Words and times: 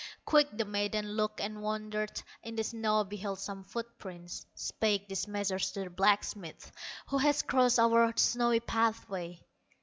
Quick 0.25 0.49
the 0.57 0.65
maiden 0.65 1.11
looked 1.11 1.39
and 1.41 1.61
wondered, 1.61 2.23
In 2.41 2.55
the 2.55 2.63
snow 2.63 3.03
beheld 3.03 3.37
some 3.37 3.63
foot 3.63 3.99
prints, 3.99 4.47
Spake 4.55 5.07
these 5.07 5.27
measures 5.27 5.71
to 5.73 5.81
the 5.83 5.89
blacksmith: 5.91 6.71
"Who 7.09 7.19
has 7.19 7.43
crossed 7.43 7.77
our 7.77 8.11
snowy 8.17 8.61
pathway?" 8.61 9.43